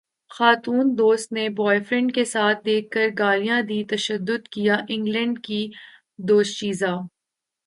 [0.31, 5.61] خاتون دوست نے بوائے فرینڈ کے ساتھ دیکھ کر گالیاں دیں تشدد کیا انگلینڈ کی
[6.19, 6.93] دوشیزہ